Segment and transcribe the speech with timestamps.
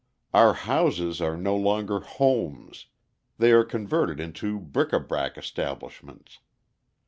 [0.33, 2.87] Our houses are no longer homes,
[3.37, 6.39] they are converted into bric a brac establishments.